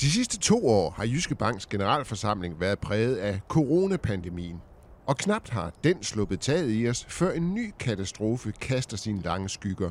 [0.00, 4.56] De sidste to år har Jyske Banks generalforsamling været præget af coronapandemien.
[5.06, 9.48] Og knapt har den sluppet taget i os, før en ny katastrofe kaster sine lange
[9.48, 9.90] skygger.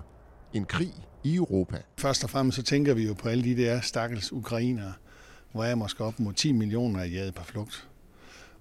[0.53, 0.93] En krig
[1.23, 1.77] i Europa.
[1.97, 4.93] Først og fremmest så tænker vi jo på alle de der stakkels ukrainere,
[5.51, 7.89] hvor er måske op mod 10 millioner er jaget på flugt.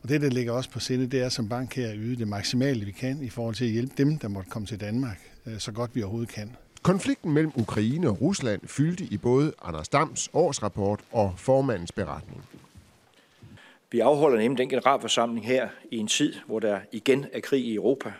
[0.02, 2.28] Og det, der ligger også på sinde, det er som bank her at yde det
[2.28, 5.58] maksimale, vi kan i forhold til at hjælpe dem, der måtte komme til Danmark, øh,
[5.58, 6.56] så godt vi overhovedet kan.
[6.82, 12.44] Konflikten mellem Ukraine og Rusland fyldte i både Anders Dams årsrapport og formandens beretning.
[13.90, 17.74] Vi afholder nemlig den generalforsamling her i en tid, hvor der igen er krig i
[17.74, 18.12] Europa,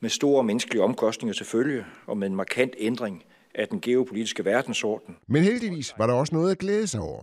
[0.00, 3.24] med store menneskelige omkostninger til følge og med en markant ændring
[3.54, 5.16] af den geopolitiske verdensorden.
[5.28, 7.22] Men heldigvis var der også noget at glæde sig over.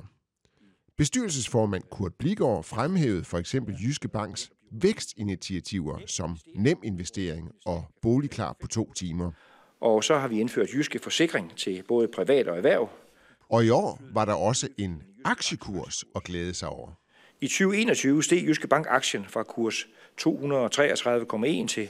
[0.98, 8.68] Bestyrelsesformand Kurt Bligård fremhævede for eksempel Jyske Banks vækstinitiativer som nem investering og boligklar på
[8.68, 9.32] to timer.
[9.82, 12.90] Og så har vi indført Jyske Forsikring til både privat og erhverv.
[13.50, 16.90] Og i år var der også en aktiekurs at glæde sig over.
[17.42, 19.88] I 2021 steg Jyske Bank aktien fra kurs
[20.22, 21.90] 233,1 til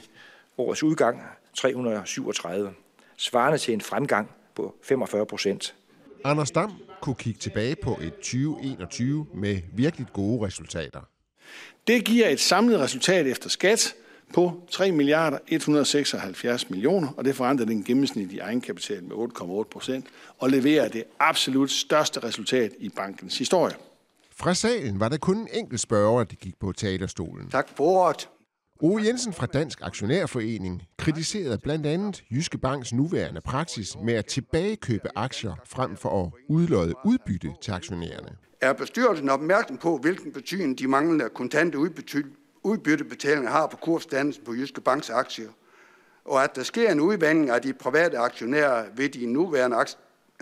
[0.58, 1.22] årets udgang
[1.54, 2.72] 337,
[3.16, 5.74] svarende til en fremgang på 45 procent.
[6.24, 11.00] Anders Dam kunne kigge tilbage på et 2021 med virkelig gode resultater.
[11.86, 13.94] Det giver et samlet resultat efter skat
[14.34, 20.06] på 3 milliarder 176 millioner, og det forandrer den gennemsnitlige egenkapital med 8,8 procent
[20.38, 23.74] og leverer det absolut største resultat i bankens historie.
[24.36, 27.48] Fra salen var der kun en enkelt spørger, der gik på talerstolen.
[27.50, 28.28] Tak for ordet.
[28.82, 35.08] Ove Jensen fra Dansk Aktionærforening kritiserede blandt andet Jyske Banks nuværende praksis med at tilbagekøbe
[35.16, 38.28] aktier frem for at udløde udbytte til aktionærerne.
[38.60, 41.78] Er bestyrelsen opmærksom på, hvilken betydning de manglende kontante
[42.62, 45.48] udbyttebetalinger har på kursdannelsen på Jyske Banks aktier,
[46.24, 49.76] og at der sker en udvandring af de private aktionærer ved de nuværende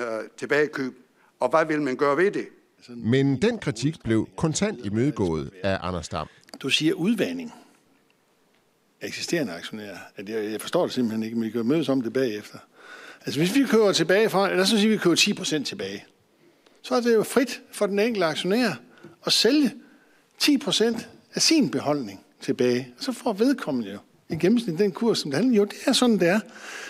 [0.00, 0.98] øh, tilbagekøb,
[1.40, 2.48] og hvad vil man gøre ved det?
[2.88, 6.28] Men den kritik blev kontant imødegået af Anders Dam.
[6.62, 7.52] Du siger udvandring
[9.00, 9.98] eksisterende aktionærer.
[10.16, 12.58] At jeg, jeg forstår det simpelthen ikke, men vi kan mødes om det bagefter.
[13.26, 16.04] Altså hvis vi køber tilbage fra, eller så siger vi, at vi køber 10% tilbage,
[16.82, 18.70] så er det jo frit for den enkelte aktionær
[19.26, 19.74] at sælge
[20.42, 22.88] 10% af sin beholdning tilbage.
[22.98, 23.98] Og så får vedkommende jo
[24.30, 25.56] i gennemsnit den kurs, som det handler.
[25.56, 26.40] Jo, det er sådan, det er.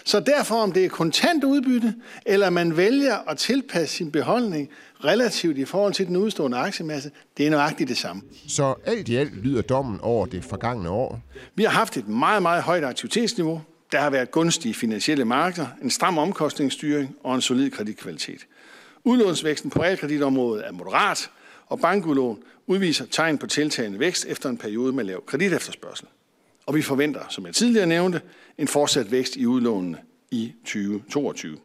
[0.05, 1.95] Så derfor, om det er kontant udbytte,
[2.27, 4.69] eller man vælger at tilpasse sin beholdning
[5.05, 8.23] relativt i forhold til den udstående aktiemasse, det er nøjagtigt det samme.
[8.49, 11.21] Så alt i alt lyder dommen over det forgangne år.
[11.55, 13.63] Vi har haft et meget, meget højt aktivitetsniveau.
[13.93, 18.47] Der har været gunstige finansielle markeder, en stram omkostningsstyring og en solid kreditkvalitet.
[19.05, 21.31] Udlånsvæksten på realkreditområdet er moderat,
[21.69, 26.07] og bankudlån udviser tegn på tiltagende vækst efter en periode med lav kreditefterspørgsel.
[26.67, 28.21] Og vi forventer, som jeg tidligere nævnte,
[28.59, 29.99] en fortsat vækst i udlånene
[30.31, 31.59] i 2022.